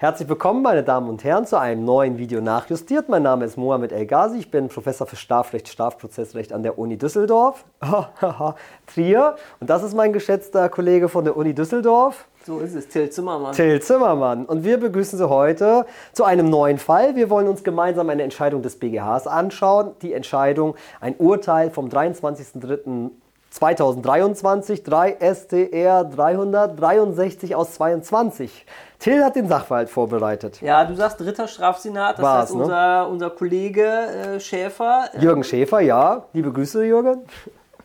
Herzlich 0.00 0.30
willkommen, 0.30 0.62
meine 0.62 0.82
Damen 0.82 1.10
und 1.10 1.24
Herren, 1.24 1.44
zu 1.44 1.60
einem 1.60 1.84
neuen 1.84 2.16
Video 2.16 2.40
nachjustiert. 2.40 3.10
Mein 3.10 3.22
Name 3.22 3.44
ist 3.44 3.58
Mohamed 3.58 3.92
El 3.92 4.06
Ghazi, 4.06 4.38
ich 4.38 4.50
bin 4.50 4.68
Professor 4.68 5.06
für 5.06 5.16
Strafrecht, 5.16 5.68
Strafprozessrecht 5.68 6.54
an 6.54 6.62
der 6.62 6.78
Uni 6.78 6.96
Düsseldorf, 6.96 7.66
Trier. 8.86 9.36
Und 9.60 9.68
das 9.68 9.82
ist 9.82 9.94
mein 9.94 10.14
geschätzter 10.14 10.70
Kollege 10.70 11.10
von 11.10 11.24
der 11.24 11.36
Uni 11.36 11.52
Düsseldorf. 11.52 12.24
So 12.46 12.60
ist 12.60 12.74
es, 12.74 12.88
Till 12.88 13.10
Zimmermann. 13.10 13.52
Till 13.52 13.82
Zimmermann. 13.82 14.46
Und 14.46 14.64
wir 14.64 14.80
begrüßen 14.80 15.18
Sie 15.18 15.28
heute 15.28 15.84
zu 16.14 16.24
einem 16.24 16.48
neuen 16.48 16.78
Fall. 16.78 17.14
Wir 17.14 17.28
wollen 17.28 17.46
uns 17.46 17.62
gemeinsam 17.62 18.08
eine 18.08 18.22
Entscheidung 18.22 18.62
des 18.62 18.78
BGHs 18.78 19.26
anschauen. 19.26 19.90
Die 20.00 20.14
Entscheidung, 20.14 20.76
ein 21.02 21.14
Urteil 21.18 21.70
vom 21.70 21.90
23.03. 21.90 23.10
2023, 23.50 24.84
3 24.84 25.16
STR 25.34 26.04
363 26.04 27.56
aus 27.56 27.72
22. 27.74 28.64
Till 29.00 29.24
hat 29.24 29.34
den 29.34 29.48
Sachverhalt 29.48 29.90
vorbereitet. 29.90 30.60
Ja, 30.60 30.84
du 30.84 30.94
sagst 30.94 31.20
dritter 31.20 31.48
Strafsenat, 31.48 32.18
das 32.18 32.22
War's, 32.22 32.42
heißt 32.42 32.54
ne? 32.54 32.62
unser, 32.62 33.08
unser 33.08 33.30
Kollege 33.30 33.86
äh, 33.86 34.40
Schäfer, 34.40 35.10
äh, 35.14 35.20
Jürgen 35.20 35.42
Schäfer, 35.42 35.80
ja. 35.80 36.26
Liebe 36.32 36.52
Grüße, 36.52 36.84
Jürgen. 36.84 37.22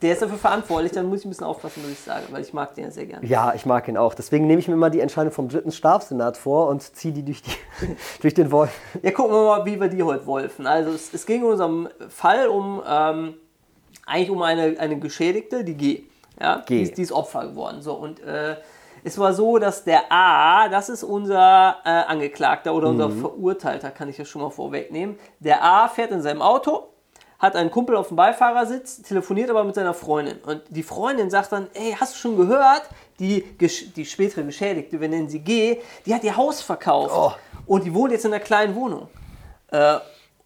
der 0.04 0.14
ist 0.14 0.22
dafür 0.22 0.38
verantwortlich, 0.38 0.92
dann 0.92 1.08
muss 1.08 1.22
ich 1.22 1.26
ein 1.26 1.30
bisschen 1.30 1.48
aufpassen, 1.48 1.82
was 1.84 1.92
ich 1.92 2.00
sage, 2.00 2.26
weil 2.30 2.42
ich 2.44 2.54
mag 2.54 2.76
den 2.76 2.84
ja 2.84 2.92
sehr 2.92 3.08
gerne. 3.08 3.26
Ja, 3.26 3.54
ich 3.56 3.66
mag 3.66 3.88
ihn 3.88 3.98
auch. 3.98 4.14
Deswegen 4.14 4.46
nehme 4.46 4.60
ich 4.60 4.68
mir 4.68 4.76
mal 4.76 4.92
die 4.92 5.00
Entscheidung 5.00 5.32
vom 5.32 5.50
dritten 5.50 5.72
Strafsenat 5.72 6.38
vor 6.38 6.68
und 6.68 6.84
ziehe 6.96 7.14
die 7.14 7.24
durch, 7.24 7.42
die, 7.42 7.52
durch 8.22 8.36
den 8.36 8.52
Wolf. 8.52 8.72
Ja, 9.02 9.12
gucken 9.12 9.34
wir 9.34 9.46
mal, 9.46 9.66
wie 9.66 9.80
wir 9.80 9.88
die 9.88 10.04
heute 10.04 10.28
wolfen. 10.28 10.68
Also 10.68 10.92
es, 10.92 11.12
es 11.12 11.26
ging 11.26 11.42
in 11.42 11.48
unserem 11.48 11.90
Fall 12.10 12.50
um 12.50 12.84
ähm, 12.88 13.34
eigentlich 14.06 14.30
um 14.30 14.42
eine, 14.42 14.76
eine 14.80 15.00
Geschädigte, 15.00 15.64
die 15.64 15.74
G. 15.76 16.04
Ja, 16.40 16.58
G. 16.66 16.78
Die, 16.78 16.84
ist- 16.84 16.98
die 16.98 17.02
ist 17.02 17.12
Opfer 17.12 17.48
geworden. 17.48 17.82
So, 17.82 17.94
und 17.94 18.22
äh, 18.22 18.56
es 19.04 19.18
war 19.18 19.34
so, 19.34 19.58
dass 19.60 19.84
der 19.84 20.12
A, 20.12 20.68
das 20.70 20.90
ist 20.90 21.04
unser 21.04 21.78
äh, 21.86 21.90
Angeklagter 21.90 22.74
oder 22.74 22.90
unser 22.90 23.10
Verurteilter, 23.10 23.92
kann 23.92 24.10
ich 24.10 24.18
ja 24.18 24.26
schon 24.26 24.42
mal 24.42 24.50
vorwegnehmen. 24.50 25.18
Der 25.40 25.64
A 25.64 25.88
fährt 25.88 26.12
in 26.12 26.22
seinem 26.22 26.42
Auto, 26.42 26.88
hat 27.38 27.56
einen 27.56 27.70
Kumpel 27.70 27.96
auf 27.96 28.08
dem 28.08 28.18
Beifahrersitz, 28.18 29.02
telefoniert 29.04 29.50
aber 29.50 29.64
mit 29.64 29.76
seiner 29.76 29.94
Freundin. 29.94 30.38
Und 30.40 30.64
die 30.70 30.84
Freundin 30.84 31.30
sagt 31.30 31.52
dann, 31.52 31.68
ey, 31.74 31.96
hast 32.00 32.16
du 32.16 32.20
schon 32.20 32.38
gehört, 32.38 32.84
die, 33.20 33.42
die 33.96 34.06
spätere 34.06 34.44
Geschädigte, 34.44 35.00
wir 35.00 35.08
nennen 35.10 35.30
sie 35.30 35.40
G, 35.40 35.80
die 36.06 36.14
hat 36.16 36.24
ihr 36.24 36.36
Haus 36.36 36.62
verkauft. 36.62 37.14
Oh. 37.16 37.32
Und 37.68 37.86
die 37.86 37.94
wohnt 37.94 38.12
jetzt 38.12 38.26
in 38.26 38.34
einer 38.34 38.44
kleinen 38.44 38.76
Wohnung. 38.76 39.08
Äh, 39.72 39.98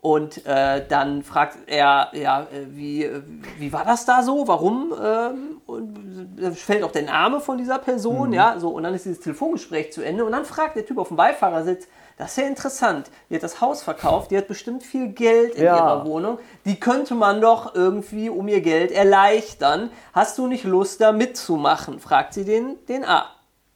und 0.02 0.45
äh, 0.45 0.86
dann 0.88 1.23
fragt 1.23 1.58
er, 1.67 2.09
ja, 2.14 2.44
äh, 2.44 2.66
wie, 2.69 3.03
äh, 3.03 3.22
wie 3.58 3.73
war 3.73 3.83
das 3.83 4.05
da 4.05 4.23
so? 4.23 4.47
Warum? 4.47 4.94
Ähm, 5.03 5.61
und 5.66 6.38
da 6.38 6.52
fällt 6.52 6.83
auch 6.83 6.92
der 6.94 7.02
Name 7.03 7.42
von 7.42 7.58
dieser 7.58 7.80
Person, 7.80 8.31
ja, 8.31 8.58
so. 8.59 8.70
Und 8.70 8.83
dann 8.83 8.94
ist 8.94 9.03
dieses 9.03 9.20
Telefongespräch 9.20 9.92
zu 9.92 10.02
Ende. 10.02 10.23
Und 10.23 10.31
dann 10.31 10.45
fragt 10.45 10.77
der 10.77 10.86
Typ 10.86 10.97
auf 11.00 11.09
dem 11.09 11.17
Beifahrersitz, 11.17 11.88
das 12.17 12.31
ist 12.31 12.38
ja 12.38 12.47
interessant. 12.47 13.11
Die 13.30 13.36
hat 13.36 13.44
das 13.44 13.59
Haus 13.59 13.83
verkauft, 13.83 14.31
die 14.31 14.38
hat 14.38 14.47
bestimmt 14.47 14.83
viel 14.83 15.09
Geld 15.09 15.55
in 15.55 15.64
Ja. 15.66 15.75
ihrer 15.75 16.05
Wohnung. 16.05 16.39
Die 16.66 16.80
könnte 16.80 17.14
man 17.16 17.42
doch 17.42 17.75
irgendwie 17.75 18.30
um 18.30 18.47
ihr 18.47 18.61
Geld 18.61 18.92
erleichtern. 18.92 19.89
Hast 20.14 20.38
du 20.38 20.47
nicht 20.47 20.64
Lust, 20.64 21.02
da 21.02 21.11
mitzumachen? 21.11 22.00
Fragt 22.00 22.33
sie 22.33 22.45
den, 22.45 22.77
den 22.88 23.03
A, 23.03 23.25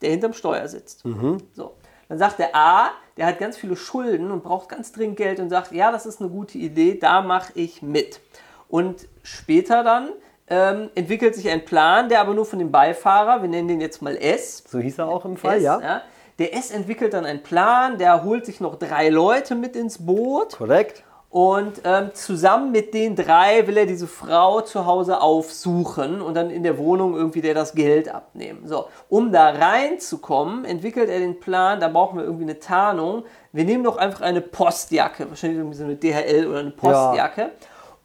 der 0.01 0.11
hinterm 0.11 0.33
Steuer 0.33 0.67
sitzt. 0.69 1.03
So. 1.53 1.73
Dann 2.13 2.19
sagt 2.19 2.37
der 2.37 2.55
A, 2.55 2.91
der 3.17 3.25
hat 3.25 3.39
ganz 3.39 3.57
viele 3.57 3.75
Schulden 3.75 4.29
und 4.29 4.43
braucht 4.43 4.69
ganz 4.69 4.91
dringend 4.91 5.17
Geld 5.17 5.39
und 5.39 5.49
sagt, 5.49 5.71
ja, 5.71 5.91
das 5.91 6.05
ist 6.05 6.21
eine 6.21 6.29
gute 6.29 6.59
Idee, 6.59 6.99
da 6.99 7.23
mache 7.23 7.53
ich 7.55 7.81
mit. 7.81 8.19
Und 8.67 9.07
später 9.23 9.83
dann 9.83 10.09
ähm, 10.47 10.91
entwickelt 10.93 11.33
sich 11.33 11.49
ein 11.49 11.65
Plan, 11.65 12.09
der 12.09 12.21
aber 12.21 12.35
nur 12.35 12.45
von 12.45 12.59
dem 12.59 12.71
Beifahrer, 12.71 13.41
wir 13.41 13.49
nennen 13.49 13.67
den 13.67 13.81
jetzt 13.81 14.03
mal 14.03 14.15
S, 14.15 14.63
So 14.67 14.77
hieß 14.77 14.99
er 14.99 15.07
auch 15.07 15.25
im 15.25 15.37
Fall, 15.37 15.57
S 15.57 15.63
ja. 15.63 16.03
Der 16.37 16.55
S 16.55 16.69
entwickelt 16.69 17.15
dann 17.15 17.25
einen 17.25 17.41
Plan, 17.41 17.97
der 17.97 18.23
holt 18.23 18.45
sich 18.45 18.59
noch 18.59 18.75
drei 18.75 19.09
Leute 19.09 19.55
mit 19.55 19.75
ins 19.75 20.05
Boot 20.05 20.55
Korrekt. 20.55 21.03
Und 21.33 21.81
ähm, 21.83 22.11
zusammen 22.13 22.71
mit 22.71 22.93
den 22.93 23.15
drei 23.15 23.65
will 23.65 23.75
er 23.77 23.87
diese 23.87 24.05
Frau 24.05 24.61
zu 24.61 24.85
Hause 24.85 25.19
aufsuchen 25.19 26.21
und 26.21 26.35
dann 26.35 26.51
in 26.51 26.61
der 26.61 26.77
Wohnung 26.77 27.15
irgendwie 27.15 27.41
der 27.41 27.55
das 27.55 27.73
Geld 27.73 28.07
abnehmen. 28.07 28.67
So, 28.67 28.85
um 29.09 29.31
da 29.31 29.49
reinzukommen, 29.49 30.63
entwickelt 30.63 31.09
er 31.09 31.17
den 31.17 31.39
Plan, 31.39 31.79
da 31.79 31.87
brauchen 31.87 32.19
wir 32.19 32.23
irgendwie 32.23 32.43
eine 32.43 32.59
Tarnung. 32.59 33.23
Wir 33.51 33.65
nehmen 33.65 33.83
doch 33.83 33.97
einfach 33.97 34.21
eine 34.21 34.41
Postjacke, 34.41 35.27
wahrscheinlich 35.27 35.57
irgendwie 35.57 35.75
so 35.75 35.85
eine 35.85 35.95
DHL 35.95 36.45
oder 36.45 36.59
eine 36.59 36.69
Postjacke. 36.69 37.49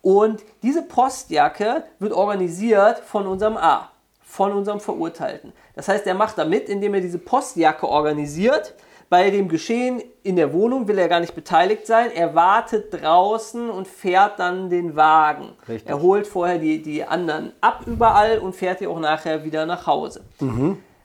Und 0.00 0.42
diese 0.62 0.80
Postjacke 0.80 1.84
wird 1.98 2.14
organisiert 2.14 2.98
von 3.00 3.26
unserem 3.26 3.58
A, 3.58 3.90
von 4.22 4.52
unserem 4.52 4.80
Verurteilten. 4.80 5.52
Das 5.74 5.86
heißt, 5.86 6.06
er 6.06 6.14
macht 6.14 6.38
da 6.38 6.46
mit, 6.46 6.70
indem 6.70 6.94
er 6.94 7.02
diese 7.02 7.18
Postjacke 7.18 7.86
organisiert. 7.86 8.72
Bei 9.10 9.30
dem 9.30 9.48
Geschehen 9.48 10.02
in 10.22 10.36
der 10.36 10.52
Wohnung 10.52 10.86
will 10.86 10.98
er 10.98 11.08
gar 11.08 11.20
nicht 11.20 11.34
beteiligt 11.34 11.86
sein. 11.86 12.10
Er 12.14 12.34
wartet 12.34 12.92
draußen 13.02 13.70
und 13.70 13.88
fährt 13.88 14.38
dann 14.38 14.68
den 14.68 14.96
Wagen. 14.96 15.50
Richtig. 15.66 15.88
Er 15.88 16.02
holt 16.02 16.26
vorher 16.26 16.58
die, 16.58 16.82
die 16.82 17.02
anderen 17.04 17.52
ab 17.62 17.80
überall 17.86 18.38
und 18.38 18.54
fährt 18.54 18.80
die 18.80 18.86
auch 18.86 19.00
nachher 19.00 19.42
wieder 19.44 19.64
nach 19.64 19.86
Hause. 19.86 20.20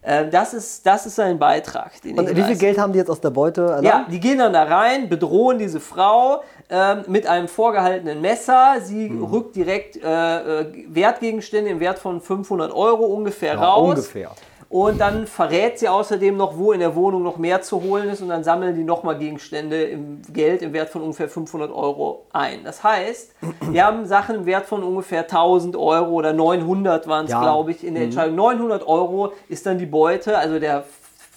Äh, 0.02 0.28
das, 0.30 0.54
ist, 0.54 0.86
das 0.86 1.06
ist 1.06 1.16
sein 1.16 1.40
Beitrag. 1.40 1.92
Mhm. 2.04 2.18
Und 2.20 2.36
wie 2.36 2.44
viel. 2.44 2.58
Geld 2.58 2.78
haben 2.78 2.92
die 2.92 3.00
jetzt 3.00 3.10
aus 3.10 3.22
der 3.22 3.30
Beute 3.30 3.62
erlangt? 3.62 3.86
Ja, 3.86 4.06
die 4.12 4.20
gehen 4.20 4.38
dann 4.40 4.52
da 4.52 4.64
rein, 4.64 5.08
bedrohen 5.08 5.58
diese 5.58 5.80
Frau 5.80 6.44
ähm, 6.70 7.04
mit 7.08 7.26
einem 7.26 7.48
vorgehaltenen 7.48 8.20
Messer. 8.20 8.76
Sie 8.82 9.10
Mhm. 9.10 9.24
rückt 9.24 9.56
direkt 9.56 9.96
äh, 9.96 10.60
äh, 10.62 10.66
Wertgegenstände 10.90 11.70
im 11.72 11.80
Wert 11.80 12.00
von 12.00 12.20
500 12.20 12.74
Euro 12.74 13.06
ungefähr 13.06 13.54
Ja, 13.54 13.64
raus. 13.64 13.90
ungefähr. 13.92 14.32
Und 14.74 15.00
dann 15.00 15.28
verrät 15.28 15.78
sie 15.78 15.88
außerdem 15.88 16.36
noch, 16.36 16.58
wo 16.58 16.72
in 16.72 16.80
der 16.80 16.96
Wohnung 16.96 17.22
noch 17.22 17.38
mehr 17.38 17.62
zu 17.62 17.80
holen 17.84 18.10
ist. 18.10 18.24
Und 18.24 18.30
dann 18.30 18.44
sammeln 18.44 18.74
die 18.76 18.84
nochmal 18.84 19.20
Gegenstände 19.20 19.84
im 19.84 20.24
Geld 20.34 20.64
im 20.64 20.74
Wert 20.74 20.90
von 20.90 21.04
ungefähr 21.04 21.30
500 21.30 21.72
Euro 21.72 22.26
ein. 22.34 22.64
Das 22.64 22.84
heißt, 22.84 23.36
wir 23.70 23.86
haben 23.86 24.08
Sachen 24.08 24.34
im 24.38 24.46
Wert 24.48 24.66
von 24.66 24.82
ungefähr 24.82 25.22
1000 25.22 25.76
Euro 25.76 26.10
oder 26.14 26.34
900 26.34 27.08
waren 27.08 27.26
es, 27.26 27.32
Ja. 27.32 27.42
glaube 27.44 27.70
ich, 27.70 27.84
in 27.86 27.94
der 27.94 28.06
Entscheidung. 28.06 28.34
900 28.36 28.88
Euro 28.88 29.34
ist 29.48 29.64
dann 29.68 29.78
die 29.78 29.86
Beute, 29.86 30.40
also 30.40 30.58
der, 30.58 30.86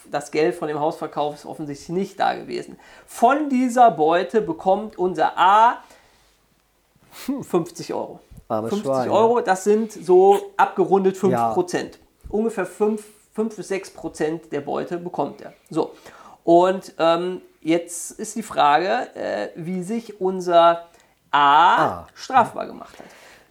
das 0.09 0.31
Geld 0.31 0.55
von 0.55 0.67
dem 0.67 0.79
Hausverkauf 0.79 1.35
ist 1.35 1.45
offensichtlich 1.45 1.89
nicht 1.89 2.19
da 2.19 2.33
gewesen. 2.33 2.79
Von 3.05 3.49
dieser 3.49 3.91
Beute 3.91 4.41
bekommt 4.41 4.97
unser 4.97 5.37
A 5.37 5.83
50 7.11 7.93
Euro. 7.93 8.19
Armes 8.47 8.69
50 8.71 8.87
Schwein, 8.91 9.09
Euro, 9.11 9.41
das 9.41 9.63
sind 9.63 9.91
so 9.91 10.39
abgerundet 10.57 11.17
5 11.17 11.31
Ja. 11.33 11.53
Prozent. 11.53 11.99
Ungefähr 12.29 12.65
5, 12.65 13.03
5 13.37 13.55
bis 13.55 13.67
6 13.67 13.91
Prozent 13.91 14.51
der 14.51 14.61
Beute 14.61 14.97
bekommt 14.97 15.41
er. 15.41 15.53
So. 15.69 15.91
Und 16.43 16.95
ähm, 16.97 17.41
jetzt 17.61 18.11
ist 18.19 18.35
die 18.35 18.41
Frage, 18.41 19.15
äh, 19.15 19.49
wie 19.55 19.83
sich 19.83 20.19
unser 20.19 20.87
A, 21.29 21.75
Ah. 21.85 22.07
strafbar 22.15 22.65
gemacht 22.65 22.97
hat. 22.97 23.05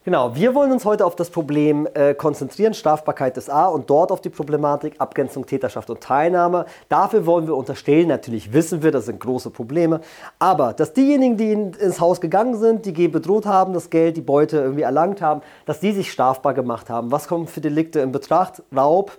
Genau, 0.06 0.36
wir 0.36 0.54
wollen 0.54 0.70
uns 0.70 0.84
heute 0.84 1.04
auf 1.04 1.16
das 1.16 1.30
Problem 1.30 1.88
äh, 1.94 2.14
konzentrieren, 2.14 2.74
Strafbarkeit 2.74 3.36
des 3.36 3.50
A 3.50 3.66
und 3.66 3.90
dort 3.90 4.12
auf 4.12 4.20
die 4.20 4.28
Problematik 4.28 4.94
Abgrenzung 5.00 5.44
Täterschaft 5.46 5.90
und 5.90 6.00
Teilnahme. 6.00 6.66
Dafür 6.88 7.26
wollen 7.26 7.48
wir 7.48 7.56
unterstellen, 7.56 8.06
natürlich 8.06 8.52
wissen 8.52 8.84
wir, 8.84 8.92
das 8.92 9.06
sind 9.06 9.18
große 9.18 9.50
Probleme, 9.50 10.00
aber 10.38 10.74
dass 10.74 10.92
diejenigen, 10.92 11.36
die 11.36 11.50
in, 11.50 11.72
ins 11.72 12.00
Haus 12.00 12.20
gegangen 12.20 12.56
sind, 12.56 12.86
die 12.86 12.92
G 12.92 13.08
bedroht 13.08 13.46
haben, 13.46 13.72
das 13.72 13.90
Geld, 13.90 14.16
die 14.16 14.20
Beute 14.20 14.58
irgendwie 14.58 14.82
erlangt 14.82 15.20
haben, 15.20 15.40
dass 15.64 15.80
die 15.80 15.90
sich 15.90 16.12
strafbar 16.12 16.54
gemacht 16.54 16.88
haben. 16.88 17.10
Was 17.10 17.26
kommt 17.26 17.50
für 17.50 17.60
Delikte 17.60 17.98
in 17.98 18.12
Betracht? 18.12 18.62
Raub, 18.72 19.10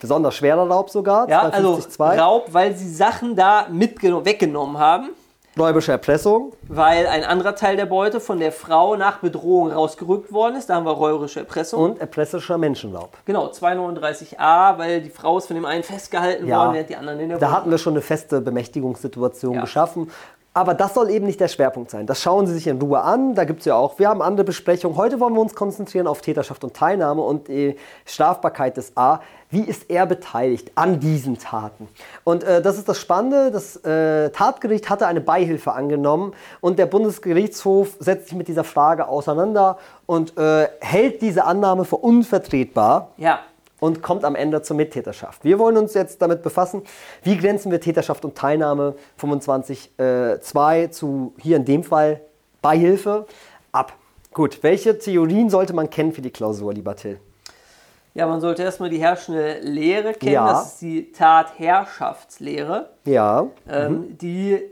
besonders 0.00 0.34
schwerer 0.34 0.68
Raub 0.68 0.90
sogar, 0.90 1.28
Ja, 1.28 1.40
also 1.42 1.76
252. 1.78 2.20
Raub, 2.20 2.44
weil 2.52 2.74
sie 2.76 2.88
Sachen 2.92 3.36
da 3.36 3.66
mitgenommen, 3.70 4.24
weggenommen 4.24 4.78
haben, 4.78 5.10
räubische 5.58 5.90
Erpressung, 5.92 6.52
weil 6.68 7.06
ein 7.06 7.24
anderer 7.24 7.54
Teil 7.56 7.76
der 7.76 7.86
Beute 7.86 8.20
von 8.20 8.38
der 8.38 8.52
Frau 8.52 8.94
nach 8.96 9.20
Bedrohung 9.20 9.72
rausgerückt 9.72 10.30
worden 10.30 10.56
ist. 10.56 10.68
Da 10.68 10.74
haben 10.74 10.84
wir 10.84 10.92
räuberische 10.92 11.40
Erpressung. 11.40 11.82
und 11.82 11.98
erpresserischer 12.00 12.58
Menschenraub. 12.58 13.16
Genau, 13.24 13.46
239a, 13.50 14.76
weil 14.78 15.00
die 15.00 15.08
Frau 15.10 15.38
ist 15.38 15.46
von 15.46 15.56
dem 15.56 15.64
einen 15.64 15.82
festgehalten 15.82 16.46
Ja. 16.46 16.58
worden, 16.58 16.74
während 16.74 16.90
die 16.90 16.96
anderen 16.96 17.20
in 17.20 17.28
der 17.30 17.38
Da 17.38 17.46
Wohnung 17.46 17.56
hatten 17.56 17.70
wir 17.70 17.78
schon 17.78 17.94
eine 17.94 18.02
feste 18.02 18.40
Bemächtigungssituation 18.42 19.54
Ja. 19.54 19.60
geschaffen. 19.62 20.10
Aber 20.56 20.72
das 20.72 20.94
soll 20.94 21.10
eben 21.10 21.26
nicht 21.26 21.38
der 21.38 21.48
Schwerpunkt 21.48 21.90
sein. 21.90 22.06
Das 22.06 22.22
schauen 22.22 22.46
Sie 22.46 22.54
sich 22.54 22.66
in 22.66 22.80
Ruhe 22.80 23.02
an. 23.02 23.34
Da 23.34 23.44
gibt 23.44 23.60
es 23.60 23.66
ja 23.66 23.74
auch, 23.74 23.98
wir 23.98 24.08
haben 24.08 24.22
andere 24.22 24.42
Besprechungen. 24.42 24.96
Heute 24.96 25.20
wollen 25.20 25.34
wir 25.34 25.42
uns 25.42 25.54
konzentrieren 25.54 26.06
auf 26.06 26.22
Täterschaft 26.22 26.64
und 26.64 26.72
Teilnahme 26.72 27.20
und 27.20 27.48
die 27.48 27.76
Strafbarkeit 28.06 28.78
des 28.78 28.96
A. 28.96 29.20
Wie 29.50 29.60
ist 29.60 29.90
er 29.90 30.06
beteiligt 30.06 30.72
an 30.74 30.98
diesen 30.98 31.38
Taten? 31.38 31.88
Und 32.24 32.42
äh, 32.42 32.62
das 32.62 32.78
ist 32.78 32.88
das 32.88 32.98
Spannende. 32.98 33.50
Das 33.50 33.76
äh, 33.84 34.30
Tatgericht 34.30 34.88
hatte 34.88 35.06
eine 35.06 35.20
Beihilfe 35.20 35.72
angenommen 35.72 36.32
und 36.62 36.78
der 36.78 36.86
Bundesgerichtshof 36.86 37.94
setzt 38.00 38.28
sich 38.28 38.38
mit 38.38 38.48
dieser 38.48 38.64
Frage 38.64 39.08
auseinander 39.08 39.76
und 40.06 40.38
äh, 40.38 40.68
hält 40.80 41.20
diese 41.20 41.44
Annahme 41.44 41.84
für 41.84 41.96
unvertretbar 41.96 43.10
Ja, 43.18 43.40
und 43.80 44.02
kommt 44.02 44.24
am 44.24 44.34
Ende 44.34 44.62
zur 44.62 44.76
Mittäterschaft. 44.76 45.44
Wir 45.44 45.58
wollen 45.58 45.76
uns 45.76 45.94
jetzt 45.94 46.22
damit 46.22 46.42
befassen, 46.42 46.82
wie 47.22 47.36
grenzen 47.36 47.70
wir 47.70 47.80
Täterschaft 47.80 48.24
und 48.24 48.36
Teilnahme 48.36 48.94
25.2 49.20 50.90
zu 50.90 51.34
hier 51.40 51.56
in 51.56 51.64
dem 51.64 51.84
Fall 51.84 52.20
Beihilfe 52.62 53.26
ab. 53.72 53.92
Gut, 54.32 54.62
welche 54.62 54.98
Theorien 54.98 55.50
sollte 55.50 55.72
man 55.72 55.88
kennen 55.90 56.12
für 56.12 56.22
die 56.22 56.30
Klausur, 56.30 56.72
lieber 56.72 56.94
Till? 56.96 57.18
Ja, 58.14 58.26
man 58.26 58.40
sollte 58.40 58.62
erstmal 58.62 58.88
die 58.88 58.98
herrschende 58.98 59.58
Lehre 59.60 60.14
kennen. 60.14 60.32
Ja. 60.32 60.46
Das 60.48 60.72
ist 60.72 60.80
die 60.82 61.12
Tatherrschaftslehre, 61.12 62.88
Ja. 63.04 63.46
ähm, 63.68 64.16
die 64.18 64.52
äh, 64.54 64.62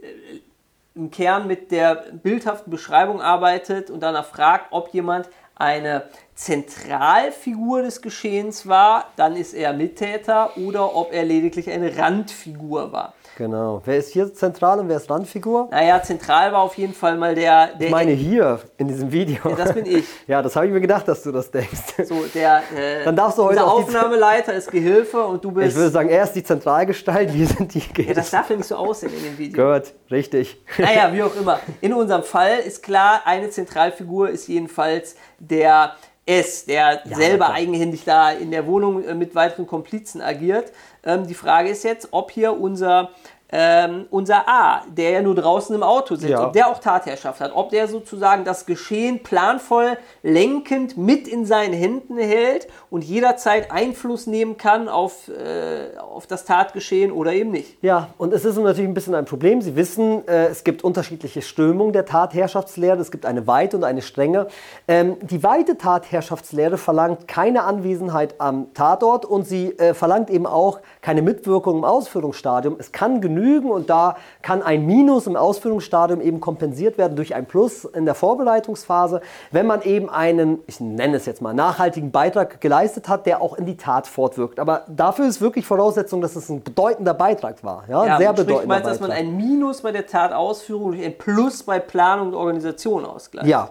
im 0.94 1.10
Kern 1.10 1.46
mit 1.46 1.70
der 1.70 2.04
bildhaften 2.22 2.70
Beschreibung 2.70 3.20
arbeitet 3.20 3.90
und 3.90 4.00
danach 4.02 4.24
fragt, 4.24 4.66
ob 4.70 4.88
jemand 4.94 5.28
eine 5.56 6.04
Zentralfigur 6.34 7.82
des 7.82 8.02
Geschehens 8.02 8.66
war, 8.66 9.06
dann 9.16 9.36
ist 9.36 9.54
er 9.54 9.72
Mittäter, 9.72 10.56
oder 10.56 10.94
ob 10.96 11.12
er 11.12 11.24
lediglich 11.24 11.70
eine 11.70 11.96
Randfigur 11.96 12.92
war. 12.92 13.14
Genau. 13.36 13.82
Wer 13.84 13.96
ist 13.96 14.12
hier 14.12 14.32
zentral 14.32 14.78
und 14.78 14.88
wer 14.88 14.96
ist 14.96 15.10
Randfigur? 15.10 15.68
Naja, 15.72 16.00
zentral 16.02 16.52
war 16.52 16.60
auf 16.60 16.76
jeden 16.78 16.94
Fall 16.94 17.16
mal 17.16 17.34
der, 17.34 17.74
der 17.74 17.86
Ich 17.86 17.92
meine 17.92 18.12
hier 18.12 18.60
in 18.76 18.86
diesem 18.86 19.10
Video. 19.10 19.38
Ja, 19.44 19.56
das 19.56 19.72
bin 19.72 19.86
ich. 19.86 20.04
Ja, 20.26 20.40
das 20.40 20.54
habe 20.56 20.66
ich 20.66 20.72
mir 20.72 20.80
gedacht, 20.80 21.06
dass 21.08 21.22
du 21.22 21.32
das 21.32 21.50
denkst. 21.50 21.94
so 22.04 22.24
der 22.32 22.62
äh, 22.76 23.04
Dann 23.04 23.16
darfst 23.16 23.36
du 23.38 23.44
heute 23.44 23.56
die- 23.56 23.62
Aufnahmeleiter 23.62 24.54
ist 24.54 24.70
Gehilfe 24.70 25.22
und 25.24 25.44
du 25.44 25.50
bist 25.50 25.70
Ich 25.70 25.74
würde 25.74 25.90
sagen, 25.90 26.08
er 26.08 26.22
ist 26.24 26.32
die 26.32 26.44
Zentralgestalt, 26.44 27.34
wir 27.34 27.46
sind 27.46 27.74
die 27.74 27.82
ja, 28.02 28.14
das 28.14 28.30
darf 28.30 28.50
ja 28.50 28.56
nicht 28.56 28.68
so 28.68 28.76
aussehen 28.76 29.12
in 29.16 29.22
dem 29.24 29.38
Video. 29.38 29.72
Gut, 29.74 29.92
richtig. 30.10 30.56
Naja, 30.78 31.12
wie 31.12 31.22
auch 31.22 31.34
immer. 31.34 31.58
In 31.80 31.92
unserem 31.92 32.22
Fall 32.22 32.58
ist 32.64 32.82
klar, 32.82 33.22
eine 33.24 33.50
Zentralfigur 33.50 34.30
ist 34.30 34.46
jedenfalls 34.48 35.16
der 35.48 35.96
S, 36.26 36.64
der 36.64 37.02
selber 37.04 37.46
klar. 37.46 37.54
eigenhändig 37.54 38.04
da 38.04 38.30
in 38.30 38.50
der 38.50 38.66
Wohnung 38.66 39.04
äh, 39.04 39.14
mit 39.14 39.34
weiteren 39.34 39.66
Komplizen 39.66 40.22
agiert. 40.22 40.72
Ähm, 41.04 41.26
die 41.26 41.34
Frage 41.34 41.68
ist 41.68 41.84
jetzt, 41.84 42.08
ob 42.12 42.30
hier 42.30 42.58
unser, 42.58 43.10
ähm, 43.56 44.06
unser 44.10 44.48
A, 44.48 44.82
der 44.88 45.10
ja 45.10 45.22
nur 45.22 45.36
draußen 45.36 45.76
im 45.76 45.84
Auto 45.84 46.16
sitzt, 46.16 46.30
Ja. 46.30 46.44
ob 46.48 46.54
der 46.54 46.66
auch 46.66 46.80
Tatherrschaft 46.80 47.40
hat, 47.40 47.52
ob 47.54 47.70
der 47.70 47.86
sozusagen 47.86 48.44
das 48.44 48.66
Geschehen 48.66 49.22
planvoll 49.22 49.96
lenkend 50.24 50.96
mit 50.96 51.28
in 51.28 51.46
seinen 51.46 51.72
Händen 51.72 52.18
hält 52.18 52.66
und 52.90 53.04
jederzeit 53.04 53.70
Einfluss 53.70 54.26
nehmen 54.26 54.56
kann 54.56 54.88
auf, 54.88 55.28
äh, 55.28 55.96
auf 55.98 56.26
das 56.26 56.44
Tatgeschehen 56.44 57.12
oder 57.12 57.32
eben 57.32 57.52
nicht. 57.52 57.78
Ja, 57.80 58.08
und 58.18 58.32
es 58.32 58.44
ist 58.44 58.56
natürlich 58.56 58.90
ein 58.90 58.94
bisschen 58.94 59.14
ein 59.14 59.24
Problem. 59.24 59.62
Sie 59.62 59.76
wissen, 59.76 60.26
äh, 60.26 60.46
es 60.46 60.64
gibt 60.64 60.82
unterschiedliche 60.82 61.40
Strömungen 61.40 61.92
der 61.92 62.06
Tatherrschaftslehre. 62.06 62.98
Es 62.98 63.12
gibt 63.12 63.24
eine 63.24 63.46
weite 63.46 63.76
und 63.76 63.84
eine 63.84 64.02
strenge. 64.02 64.48
Ähm, 64.88 65.16
die 65.20 65.44
weite 65.44 65.78
Tatherrschaftslehre 65.78 66.76
verlangt 66.76 67.28
keine 67.28 67.62
Anwesenheit 67.62 68.34
am 68.40 68.74
Tatort 68.74 69.24
und 69.24 69.46
sie 69.46 69.78
äh, 69.78 69.94
verlangt 69.94 70.28
eben 70.28 70.46
auch 70.46 70.80
keine 71.02 71.22
Mitwirkung 71.22 71.78
im 71.78 71.84
Ausführungsstadium. 71.84 72.74
Es 72.80 72.90
kann 72.90 73.20
genügen 73.20 73.43
und 73.70 73.90
da 73.90 74.16
kann 74.42 74.62
ein 74.62 74.86
Minus 74.86 75.26
im 75.26 75.36
Ausführungsstadium 75.36 76.20
eben 76.20 76.40
kompensiert 76.40 76.98
werden 76.98 77.16
durch 77.16 77.34
ein 77.34 77.46
Plus 77.46 77.84
in 77.84 78.04
der 78.04 78.14
Vorbereitungsphase, 78.14 79.20
wenn 79.50 79.66
man 79.66 79.82
eben 79.82 80.08
einen, 80.10 80.60
ich 80.66 80.80
nenne 80.80 81.16
es 81.16 81.26
jetzt 81.26 81.42
mal, 81.42 81.54
nachhaltigen 81.54 82.10
Beitrag 82.10 82.60
geleistet 82.60 83.08
hat, 83.08 83.26
der 83.26 83.40
auch 83.40 83.54
in 83.54 83.66
die 83.66 83.76
Tat 83.76 84.06
fortwirkt. 84.06 84.58
Aber 84.58 84.84
dafür 84.88 85.26
ist 85.26 85.40
wirklich 85.40 85.66
Voraussetzung, 85.66 86.20
dass 86.20 86.36
es 86.36 86.48
ein 86.48 86.62
bedeutender 86.62 87.14
Beitrag 87.14 87.62
war. 87.62 87.84
Ja, 87.88 88.06
Ja, 88.06 88.18
sehr 88.18 88.28
sprich, 88.30 88.46
bedeutender 88.46 88.74
meinst, 88.74 88.90
dass 88.90 89.00
man 89.00 89.10
ein 89.10 89.36
Minus 89.36 89.82
bei 89.82 89.92
der 89.92 90.06
Tatausführung 90.06 90.92
durch 90.92 91.04
ein 91.04 91.16
Plus 91.18 91.62
bei 91.62 91.78
Planung 91.78 92.28
und 92.28 92.34
Organisation 92.34 93.04
ausgleicht. 93.04 93.46
Ja, 93.46 93.68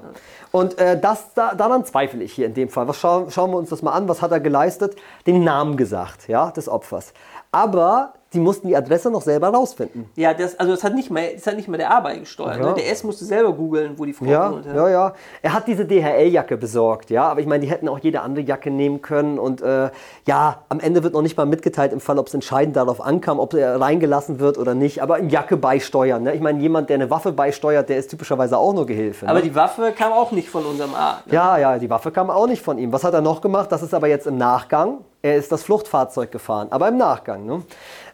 und 0.51 0.77
äh, 0.77 0.99
das, 0.99 1.33
da, 1.33 1.55
daran 1.55 1.83
zweifle 1.83 2.23
ich 2.23 2.33
hier 2.33 2.45
in 2.45 2.53
dem 2.53 2.69
Fall. 2.69 2.87
Was 2.87 2.97
schauen, 2.97 3.31
schauen 3.31 3.51
wir 3.51 3.57
uns 3.57 3.69
das 3.69 3.81
mal 3.81 3.91
an. 3.93 4.07
Was 4.07 4.21
hat 4.21 4.31
er 4.31 4.39
geleistet? 4.39 4.95
Den 5.25 5.43
Namen 5.43 5.77
gesagt, 5.77 6.27
ja, 6.27 6.51
des 6.51 6.69
Opfers. 6.69 7.13
Aber 7.51 8.13
die 8.33 8.39
mussten 8.39 8.67
die 8.67 8.75
Adresse 8.75 9.11
noch 9.11 9.21
selber 9.21 9.49
rausfinden. 9.49 10.09
Ja, 10.15 10.33
das, 10.33 10.59
also 10.59 10.73
das 10.73 10.83
hat 10.83 10.95
nicht 10.95 11.11
mal, 11.11 11.33
das 11.35 11.45
hat 11.45 11.55
nicht 11.55 11.67
mal 11.67 11.77
der 11.77 11.91
A 11.95 11.99
beigesteuert. 11.99 12.57
Ja. 12.57 12.69
Ne? 12.69 12.73
Der 12.75 12.91
S 12.91 13.03
musste 13.03 13.25
selber 13.25 13.53
googeln, 13.53 13.97
wo 13.97 14.05
die 14.05 14.13
Frau 14.13 14.25
Ja, 14.25 14.51
wohnt. 14.51 14.65
ja, 14.65 14.89
ja. 14.89 15.13
Er 15.41 15.53
hat 15.53 15.67
diese 15.67 15.85
DHL-Jacke 15.85 16.57
besorgt, 16.57 17.09
ja. 17.09 17.23
Aber 17.27 17.39
ich 17.39 17.47
meine, 17.47 17.63
die 17.63 17.71
hätten 17.71 17.87
auch 17.87 17.99
jede 17.99 18.21
andere 18.21 18.43
Jacke 18.43 18.71
nehmen 18.71 19.01
können. 19.01 19.39
Und 19.39 19.61
äh, 19.61 19.89
ja, 20.25 20.63
am 20.69 20.79
Ende 20.79 21.03
wird 21.03 21.13
noch 21.13 21.21
nicht 21.21 21.37
mal 21.37 21.45
mitgeteilt 21.45 21.93
im 21.93 21.99
Fall, 21.99 22.17
ob 22.19 22.27
es 22.27 22.33
entscheidend 22.33 22.75
darauf 22.75 23.01
ankam, 23.01 23.39
ob 23.39 23.53
er 23.53 23.79
reingelassen 23.79 24.39
wird 24.39 24.57
oder 24.57 24.73
nicht. 24.73 25.01
Aber 25.01 25.15
eine 25.15 25.29
Jacke 25.29 25.57
beisteuern. 25.57 26.23
Ne? 26.23 26.33
Ich 26.33 26.41
meine, 26.41 26.59
jemand, 26.59 26.89
der 26.89 26.95
eine 26.95 27.09
Waffe 27.09 27.31
beisteuert, 27.31 27.89
der 27.89 27.97
ist 27.97 28.09
typischerweise 28.09 28.57
auch 28.57 28.73
nur 28.73 28.85
Gehilfe. 28.85 29.27
Aber 29.27 29.39
ne? 29.39 29.45
die 29.45 29.55
Waffe 29.55 29.93
kam 29.95 30.11
auch 30.11 30.31
nicht 30.31 30.49
von 30.49 30.65
unserem 30.65 30.93
A. 30.95 31.21
Ne? 31.25 31.33
Ja, 31.33 31.57
ja, 31.57 31.77
die 31.77 31.89
Waffe 31.89 32.11
kam 32.11 32.29
auch 32.29 32.47
nicht 32.47 32.61
von 32.63 32.77
ihm. 32.77 32.91
Was 32.91 33.03
hat 33.03 33.13
er 33.13 33.21
noch 33.21 33.41
gemacht? 33.41 33.71
Das 33.71 33.83
ist 33.83 33.93
aber 33.93 34.07
jetzt 34.07 34.27
im 34.27 34.37
Nachgang. 34.37 34.99
Er 35.25 35.37
ist 35.37 35.53
das 35.53 35.63
Fluchtfahrzeug 35.63 36.31
gefahren, 36.31 36.67
aber 36.69 36.89
im 36.89 36.97
Nachgang. 36.97 37.45
Ne? 37.45 37.61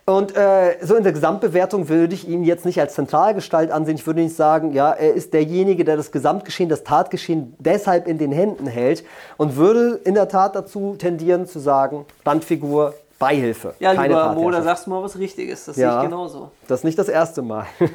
Und 0.10 0.36
äh, 0.36 0.78
so 0.82 0.96
in 0.96 1.04
der 1.04 1.14
Gesamtbewertung 1.14 1.88
würde 1.88 2.16
ich 2.16 2.28
ihn 2.28 2.44
jetzt 2.44 2.66
nicht 2.66 2.80
als 2.80 2.96
Zentralgestalt 2.96 3.70
ansehen. 3.70 3.94
Ich 3.94 4.08
würde 4.08 4.22
nicht 4.22 4.36
sagen, 4.36 4.74
ja, 4.74 4.92
er 4.92 5.14
ist 5.14 5.34
derjenige, 5.36 5.86
der 5.86 5.98
das 5.98 6.12
Gesamtgeschehen, 6.12 6.68
das 6.68 6.84
Tatgeschehen 6.84 7.56
deshalb 7.60 8.08
in 8.08 8.18
den 8.18 8.32
Händen 8.32 8.66
hält 8.66 9.04
und 9.38 9.56
würde 9.56 10.00
in 10.06 10.16
der 10.16 10.28
Tat 10.28 10.56
dazu 10.56 10.96
tendieren 10.98 11.46
zu 11.46 11.60
sagen, 11.60 12.08
Randfigur, 12.26 12.96
Beihilfe. 13.20 13.76
Ja, 13.80 13.94
keine 13.94 14.08
lieber 14.08 14.34
Mo, 14.34 14.50
da 14.50 14.64
sagst 14.64 14.88
du 14.88 14.90
mal 14.90 15.04
was 15.04 15.20
Richtiges. 15.20 15.66
Das 15.66 15.76
Ja. 15.76 15.92
sehe 15.92 16.00
ich 16.00 16.10
genauso. 16.10 16.50
Das 16.68 16.80
ist 16.80 16.84
nicht 16.86 16.98
das 16.98 17.10
erste 17.10 17.44
Mal. 17.44 17.68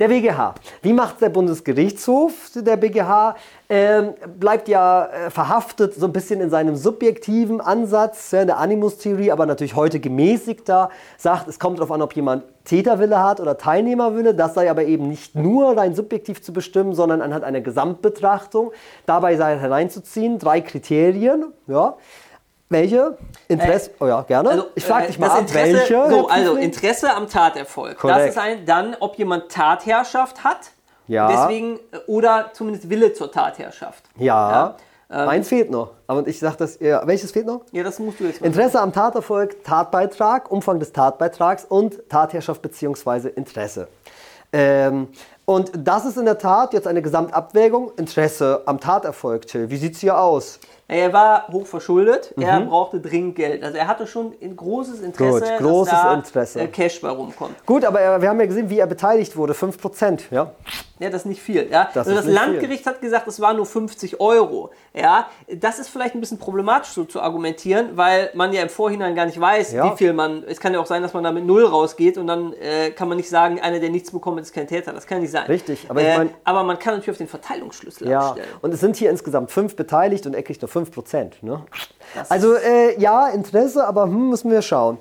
der 0.00 0.08
BGH. 0.08 0.54
Wie 0.80 0.94
macht 0.94 1.20
der 1.20 1.28
Bundesgerichtshof? 1.28 2.32
Der 2.56 2.78
BGH 2.78 3.36
ähm, 3.68 4.14
bleibt 4.38 4.66
ja 4.66 5.04
äh, 5.04 5.30
verhaftet 5.30 5.94
so 5.94 6.06
ein 6.06 6.12
bisschen 6.12 6.40
in 6.40 6.48
seinem 6.48 6.74
subjektiven 6.74 7.60
Ansatz, 7.60 8.30
ja, 8.32 8.40
in 8.40 8.46
der 8.46 8.58
Animus-Theorie, 8.58 9.30
aber 9.30 9.44
natürlich 9.44 9.76
heute 9.76 10.00
gemäßigter, 10.00 10.88
sagt, 11.18 11.48
es 11.48 11.58
kommt 11.58 11.78
darauf 11.78 11.92
an, 11.92 12.00
ob 12.00 12.16
jemand 12.16 12.44
Täterwille 12.64 13.22
hat 13.22 13.40
oder 13.40 13.58
Teilnehmerwille. 13.58 14.34
Das 14.34 14.54
sei 14.54 14.70
aber 14.70 14.84
eben 14.84 15.06
nicht 15.08 15.34
nur 15.34 15.76
rein 15.76 15.94
subjektiv 15.94 16.42
zu 16.42 16.54
bestimmen, 16.54 16.94
sondern 16.94 17.20
anhand 17.20 17.44
einer 17.44 17.60
Gesamtbetrachtung. 17.60 18.72
Dabei 19.04 19.36
sei 19.36 19.58
hereinzuziehen 19.58 20.38
drei 20.38 20.62
Kriterien. 20.62 21.52
Ja. 21.66 21.96
Welche? 22.70 23.18
Interesse? 23.48 23.90
oh 23.98 24.06
ja, 24.06 24.22
gerne. 24.22 24.48
Also, 24.50 24.66
ich 24.76 24.84
frage 24.84 25.04
äh, 25.04 25.06
dich 25.08 25.18
mal 25.18 25.26
das 25.26 25.34
ab, 25.34 25.40
Interesse, 25.42 25.74
welche? 25.74 26.10
So, 26.10 26.28
also? 26.28 26.54
Interesse 26.54 27.12
am 27.14 27.28
Taterfolg. 27.28 27.94
Das 27.94 28.00
Korrekt. 28.00 28.28
ist 28.28 28.38
ein, 28.38 28.64
dann, 28.64 28.96
ob 29.00 29.18
jemand 29.18 29.50
Tatherrschaft 29.50 30.44
hat. 30.44 30.70
Ja. 31.08 31.26
Deswegen, 31.28 31.80
äh, 31.90 31.98
oder 32.06 32.50
zumindest 32.52 32.88
Wille 32.88 33.12
zur 33.12 33.32
Tatherrschaft. 33.32 34.04
Ja, 34.16 34.76
ähm, 35.10 35.28
eins 35.28 35.48
fehlt 35.48 35.68
noch. 35.68 35.90
Aber 36.06 36.24
ich 36.28 36.38
sage 36.38 36.56
das, 36.58 36.78
ja, 36.78 37.04
welches 37.04 37.32
fehlt 37.32 37.46
noch? 37.46 37.62
Ja, 37.72 37.82
das 37.82 37.98
musst 37.98 38.20
du 38.20 38.24
jetzt 38.24 38.40
mal 38.40 38.46
Interesse 38.46 38.80
am 38.80 38.92
Taterfolg, 38.92 39.64
Tatbeitrag, 39.64 40.48
Umfang 40.52 40.78
des 40.78 40.92
Tatbeitrags 40.92 41.64
und 41.64 42.08
Tatherrschaft 42.08 42.62
bzw. 42.62 43.30
Interesse. 43.30 43.88
Ähm, 44.52 45.08
und 45.50 45.72
das 45.74 46.04
ist 46.04 46.16
in 46.16 46.24
der 46.26 46.38
Tat 46.38 46.72
jetzt 46.72 46.86
eine 46.86 47.02
Gesamtabwägung. 47.02 47.92
Interesse 47.96 48.62
am 48.66 48.78
Taterfolg, 48.80 49.46
Till. 49.46 49.68
Wie 49.70 49.76
sieht 49.76 49.94
es 49.94 50.00
hier 50.00 50.18
aus? 50.18 50.60
Er 50.86 51.12
war 51.12 51.46
hochverschuldet, 51.52 52.34
er 52.36 52.62
brauchte 52.62 52.98
dringend 53.00 53.36
Geld. 53.36 53.62
Also 53.62 53.76
er 53.78 53.86
hatte 53.86 54.08
schon 54.08 54.32
ein 54.42 54.56
großes 54.56 55.00
Interesse, 55.02 55.40
Mhm. 55.44 55.58
Gut, 55.58 55.58
großes 55.68 55.92
dass 55.92 56.02
da 56.02 56.14
Interesse. 56.14 56.60
äh, 56.62 56.66
Cash 56.66 57.00
bei 57.00 57.10
rumkommt. 57.10 57.64
Gut, 57.64 57.84
aber 57.84 58.00
er- 58.00 58.20
wir 58.20 58.28
haben 58.28 58.40
ja 58.40 58.46
gesehen, 58.46 58.68
wie 58.70 58.80
er 58.80 58.88
beteiligt 58.88 59.36
wurde. 59.36 59.54
5%. 59.54 60.24
Ja? 60.32 60.50
Ja, 60.98 61.08
das 61.10 61.22
ist 61.22 61.26
nicht 61.26 61.40
viel. 61.42 61.68
Ja? 61.70 61.88
Das 61.94 62.08
also 62.08 62.20
das 62.20 62.26
Landgericht 62.26 62.86
hat 62.86 63.00
gesagt, 63.00 63.28
es 63.28 63.40
waren 63.40 63.56
nur 63.56 63.66
50 63.66 64.20
Euro. 64.20 64.70
Ja? 64.92 65.28
Das 65.48 65.78
ist 65.78 65.88
vielleicht 65.90 66.16
ein 66.16 66.20
bisschen 66.20 66.38
problematisch 66.38 66.90
so 66.90 67.04
zu 67.04 67.20
argumentieren, 67.22 67.90
weil 67.96 68.30
man 68.34 68.52
ja 68.52 68.60
im 68.60 68.68
Vorhinein 68.68 69.14
gar 69.14 69.26
nicht 69.26 69.40
weiß, 69.40 69.72
Ja. 69.72 69.92
wie 69.92 69.96
viel 69.96 70.12
man. 70.12 70.42
Es 70.48 70.58
kann 70.58 70.74
ja 70.74 70.80
auch 70.80 70.86
sein, 70.86 71.02
dass 71.02 71.14
man 71.14 71.22
da 71.22 71.30
mit 71.30 71.46
Null 71.46 71.64
rausgeht 71.66 72.18
und 72.18 72.26
dann 72.26 72.52
äh, 72.54 72.90
kann 72.90 73.08
man 73.08 73.16
nicht 73.16 73.30
sagen, 73.30 73.60
einer, 73.60 73.78
der 73.78 73.90
nichts 73.90 74.10
bekommt, 74.10 74.40
ist 74.40 74.52
kein 74.52 74.66
Täter. 74.66 74.92
Das 74.92 75.06
kann 75.06 75.20
nicht 75.20 75.30
sein. 75.30 75.39
Richtig, 75.48 75.86
aber 75.88 76.00
ich 76.00 76.06
äh, 76.08 76.18
mein- 76.18 76.30
aber 76.44 76.62
man 76.62 76.78
kann 76.78 76.94
natürlich 76.94 77.10
auf 77.10 77.18
den 77.18 77.28
Verteilungsschlüssel 77.28 78.08
Ja, 78.08 78.20
abstellen. 78.30 78.48
und 78.62 78.74
es 78.74 78.80
sind 78.80 78.96
hier 78.96 79.10
insgesamt 79.10 79.50
fünf 79.50 79.76
beteiligt 79.76 80.26
und 80.26 80.34
er 80.34 80.42
kriegt 80.42 80.62
nur 80.62 80.68
5%. 80.68 81.42
Ne? 81.42 81.62
Das 82.14 82.30
Also 82.30 82.54
äh, 82.54 82.98
ja, 83.00 83.28
Interesse, 83.28 83.86
aber 83.86 84.04
hm, 84.04 84.30
müssen 84.30 84.50
wir 84.50 84.62
schauen. 84.62 84.98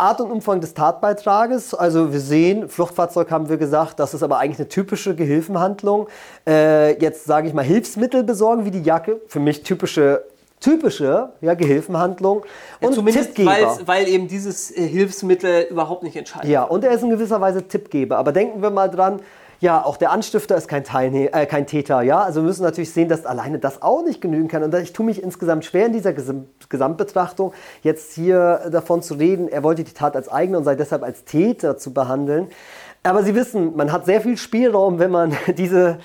Art 0.00 0.20
und 0.20 0.30
Umfang 0.30 0.60
des 0.60 0.74
Tatbeitrages, 0.74 1.74
also 1.74 2.12
wir 2.12 2.20
sehen, 2.20 2.68
Fluchtfahrzeug 2.68 3.32
haben 3.32 3.48
wir 3.48 3.56
gesagt, 3.56 3.98
das 3.98 4.14
ist 4.14 4.22
aber 4.22 4.38
eigentlich 4.38 4.60
eine 4.60 4.68
typische 4.68 5.16
Gehilfenhandlung. 5.16 6.06
Äh, 6.46 7.00
jetzt 7.02 7.24
sage 7.24 7.48
ich 7.48 7.54
mal 7.54 7.64
Hilfsmittel 7.64 8.22
besorgen 8.22 8.64
wie 8.64 8.70
die 8.70 8.82
Jacke, 8.82 9.20
für 9.26 9.40
mich 9.40 9.62
typische 9.64 10.22
typische 10.60 11.28
ja, 11.40 11.54
Gehilfenhandlung 11.54 12.42
und 12.80 12.92
Zumindest 12.92 13.36
Tippgeber. 13.36 13.78
weil 13.86 14.08
eben 14.08 14.26
dieses 14.26 14.70
äh, 14.76 14.86
Hilfsmittel 14.88 15.66
überhaupt 15.70 16.02
nicht 16.02 16.16
entscheidend 16.16 16.50
Ja, 16.50 16.64
und 16.64 16.82
er 16.84 16.90
ist 16.92 17.02
in 17.04 17.10
gewisser 17.10 17.40
Weise 17.40 17.62
Tippgeber. 17.68 18.18
Aber 18.18 18.32
denken 18.32 18.60
wir 18.60 18.70
mal 18.70 18.88
dran, 18.88 19.20
ja, 19.60 19.84
auch 19.84 19.96
der 19.96 20.12
Anstifter 20.12 20.56
ist 20.56 20.68
kein, 20.68 20.84
Teilne 20.84 21.32
äh, 21.32 21.44
kein 21.46 21.66
Täter, 21.66 22.02
ja. 22.02 22.22
Also 22.22 22.42
wir 22.42 22.46
müssen 22.46 22.62
natürlich 22.62 22.92
sehen, 22.92 23.08
dass 23.08 23.26
alleine 23.26 23.58
das 23.58 23.82
auch 23.82 24.04
nicht 24.04 24.20
genügen 24.20 24.46
kann. 24.46 24.62
Und 24.62 24.72
ich 24.74 24.92
tue 24.92 25.04
mich 25.04 25.20
insgesamt 25.20 25.64
schwer 25.64 25.86
in 25.86 25.92
dieser 25.92 26.12
Gesam 26.12 26.46
Gesamtbetrachtung, 26.68 27.54
jetzt 27.82 28.12
hier 28.12 28.68
davon 28.70 29.00
zu 29.00 29.14
reden, 29.14 29.48
er 29.48 29.62
wollte 29.62 29.84
die 29.84 29.94
Tat 29.94 30.14
als 30.14 30.28
eigene 30.28 30.58
und 30.58 30.64
sei 30.64 30.74
deshalb 30.74 31.02
als 31.02 31.24
Täter 31.24 31.78
zu 31.78 31.94
behandeln. 31.94 32.48
Aber 33.02 33.22
Sie 33.22 33.34
wissen, 33.34 33.74
man 33.74 33.90
hat 33.90 34.04
sehr 34.04 34.20
viel 34.20 34.36
Spielraum, 34.36 34.98
wenn 34.98 35.10
man 35.10 35.34
diese, 35.56 35.98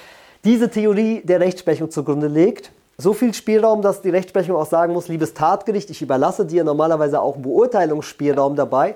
diese 0.45 0.69
Theorie 0.69 1.22
der 1.24 1.41
Rechtsprechung 1.41 1.91
zugrunde 1.91 2.27
legt. 2.27 2.72
So 2.98 3.13
viel 3.13 3.33
Spielraum, 3.33 3.81
dass 3.81 4.01
die 4.01 4.10
Rechtsprechung 4.10 4.55
auch 4.55 4.67
sagen 4.67 4.93
muss, 4.93 5.10
liebes 5.10 5.33
Tatgericht, 5.33 5.89
ich 5.89 6.01
überlasse 6.01 6.45
dir 6.45 6.63
normalerweise 6.63 7.19
auch 7.22 7.33
einen 7.33 7.43
Beurteilungsspielraum 7.43 8.55
dabei. 8.55 8.95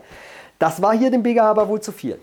Das 0.58 0.82
war 0.82 0.98
hier 0.98 1.12
dem 1.12 1.22
BGH 1.22 1.50
aber 1.50 1.68
wohl 1.68 1.82
zu 1.82 1.92
viel. 1.92 2.18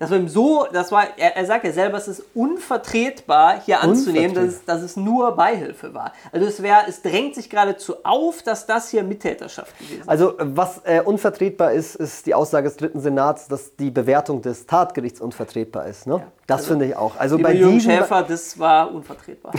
Das 0.00 0.10
war 0.10 0.16
ihm 0.16 0.28
so, 0.28 0.66
das 0.72 0.90
war, 0.92 1.18
er, 1.18 1.36
er 1.36 1.44
sagt 1.44 1.62
ja 1.62 1.72
selber, 1.72 1.98
es 1.98 2.08
ist 2.08 2.24
unvertretbar, 2.32 3.60
hier 3.60 3.82
anzunehmen, 3.82 4.34
dass 4.34 4.44
es, 4.46 4.64
dass 4.64 4.80
es 4.80 4.96
nur 4.96 5.32
Beihilfe 5.36 5.92
war. 5.92 6.14
Also 6.32 6.46
es 6.46 6.62
wäre, 6.62 6.84
es 6.88 7.02
drängt 7.02 7.34
sich 7.34 7.50
geradezu 7.50 7.96
auf, 8.02 8.42
dass 8.42 8.64
das 8.64 8.88
hier 8.88 9.02
Mittäterschaft 9.02 9.78
gewesen 9.78 10.00
ist. 10.00 10.08
Also 10.08 10.32
was 10.38 10.80
äh, 10.84 11.02
unvertretbar 11.04 11.72
ist, 11.72 11.96
ist 11.96 12.24
die 12.24 12.32
Aussage 12.32 12.68
des 12.68 12.78
dritten 12.78 13.00
Senats, 13.00 13.46
dass 13.48 13.76
die 13.76 13.90
Bewertung 13.90 14.40
des 14.40 14.64
Tatgerichts 14.64 15.20
unvertretbar 15.20 15.84
ist. 15.84 16.06
Ne? 16.06 16.24
das 16.46 16.60
also, 16.60 16.70
finde 16.70 16.86
ich 16.86 16.96
auch. 16.96 17.18
Also 17.18 17.38
bei 17.38 17.52
Jürgen 17.52 17.80
Schäfer, 17.80 18.22
das 18.22 18.58
war 18.58 18.90
unvertretbar. 18.90 19.52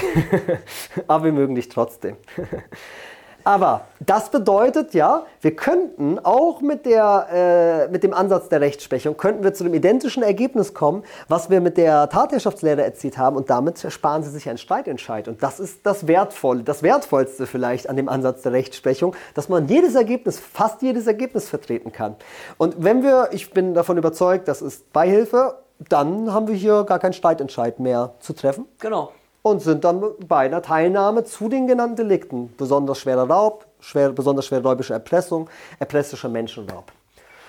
aber 1.07 1.25
wir 1.25 1.33
mögen 1.33 1.53
dich 1.53 1.69
trotzdem. 1.69 2.17
Aber 3.43 3.81
das 3.99 4.29
bedeutet 4.29 4.93
ja, 4.93 5.25
wir 5.41 5.55
könnten 5.55 6.19
auch 6.19 6.61
mit, 6.61 6.85
der, 6.85 7.87
äh, 7.87 7.91
mit 7.91 8.03
dem 8.03 8.13
Ansatz 8.13 8.49
der 8.49 8.61
Rechtsprechung, 8.61 9.17
könnten 9.17 9.43
wir 9.43 9.53
zu 9.53 9.63
dem 9.63 9.73
identischen 9.73 10.23
Ergebnis 10.23 10.73
kommen, 10.73 11.03
was 11.27 11.49
wir 11.49 11.61
mit 11.61 11.77
der 11.77 12.09
Tatherrschaftslehre 12.09 12.83
erzielt 12.83 13.17
haben 13.17 13.35
und 13.35 13.49
damit 13.49 13.83
ersparen 13.83 14.23
sie 14.23 14.29
sich 14.29 14.49
einen 14.49 14.57
Streitentscheid. 14.57 15.27
Und 15.27 15.43
das 15.43 15.59
ist 15.59 15.85
das 15.85 16.07
Wertvolle, 16.07 16.63
das 16.63 16.83
Wertvollste 16.83 17.47
vielleicht 17.47 17.89
an 17.89 17.95
dem 17.95 18.09
Ansatz 18.09 18.41
der 18.41 18.51
Rechtsprechung, 18.51 19.15
dass 19.33 19.49
man 19.49 19.67
jedes 19.67 19.95
Ergebnis, 19.95 20.39
fast 20.39 20.81
jedes 20.81 21.07
Ergebnis 21.07 21.49
vertreten 21.49 21.91
kann. 21.91 22.15
Und 22.57 22.75
wenn 22.83 23.03
wir, 23.03 23.29
ich 23.31 23.51
bin 23.51 23.73
davon 23.73 23.97
überzeugt, 23.97 24.47
das 24.47 24.61
ist 24.61 24.91
Beihilfe, 24.93 25.55
dann 25.89 26.31
haben 26.31 26.47
wir 26.47 26.55
hier 26.55 26.83
gar 26.83 26.99
keinen 26.99 27.13
Streitentscheid 27.13 27.79
mehr 27.79 28.13
zu 28.19 28.33
treffen. 28.33 28.65
Genau 28.79 29.11
und 29.41 29.61
sind 29.61 29.83
dann 29.83 30.03
bei 30.27 30.45
einer 30.45 30.61
Teilnahme 30.61 31.23
zu 31.23 31.49
den 31.49 31.67
genannten 31.67 31.95
Delikten, 31.95 32.53
besonders 32.57 32.99
schwerer 32.99 33.29
Raub, 33.29 33.65
schwer, 33.79 34.11
besonders 34.11 34.45
schwere 34.45 34.63
räubische 34.63 34.93
Erpressung, 34.93 35.49
erpressischer 35.79 36.29
Menschenraub. 36.29 36.91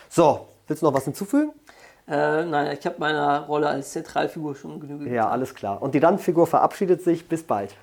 So, 0.08 0.46
willst 0.66 0.82
du 0.82 0.86
noch 0.86 0.94
was 0.94 1.04
hinzufügen? 1.04 1.52
Äh, 2.08 2.44
nein, 2.44 2.76
ich 2.78 2.84
habe 2.84 2.96
meiner 2.98 3.46
Rolle 3.46 3.68
als 3.68 3.92
Zentralfigur 3.92 4.54
schon 4.54 4.80
genügend. 4.80 5.12
Ja, 5.12 5.28
alles 5.28 5.54
klar. 5.54 5.80
Und 5.80 5.94
die 5.94 5.98
Randfigur 5.98 6.46
verabschiedet 6.46 7.02
sich. 7.02 7.28
Bis 7.28 7.42
bald. 7.42 7.74